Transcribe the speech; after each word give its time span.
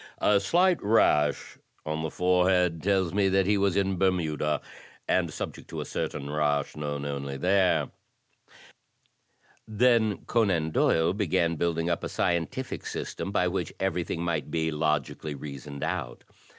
A 0.17 0.39
slight 0.39 0.81
rash 0.81 1.59
on 1.85 2.01
the 2.01 2.09
forehead 2.09 2.81
tells 2.81 3.13
me 3.13 3.29
that 3.29 3.45
he 3.45 3.55
was 3.55 3.75
in 3.75 3.99
Bermuda, 3.99 4.59
and 5.07 5.31
subject 5.31 5.67
to 5.69 5.79
a 5.79 5.85
certain 5.85 6.27
rash 6.31 6.75
known 6.75 7.05
only 7.05 7.37
there." 7.37 7.91
Then 9.67 10.25
Conan 10.25 10.71
Doyle 10.71 11.13
began 11.13 11.55
building 11.55 11.87
up 11.87 12.03
a 12.03 12.07
scientil&c 12.07 12.79
system 12.85 13.31
by 13.31 13.47
which 13.47 13.71
everything 13.79 14.23
might 14.23 14.49
be 14.49 14.71
logically 14.71 15.35
reasoned 15.35 15.83
out. 15.83 16.23